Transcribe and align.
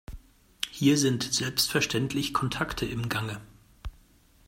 Hier 0.71 0.97
sind 0.97 1.21
selbstverständlich 1.31 2.33
Kontakte 2.33 2.87
im 2.87 3.07
Gange. 3.07 3.39